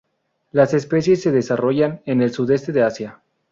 Las 0.51 0.73
especies 0.73 1.21
se 1.21 1.29
desarrollan 1.31 2.01
en 2.07 2.23
el 2.23 2.33
sudeste 2.33 2.71
de 2.71 2.81
Asia. 2.81 3.19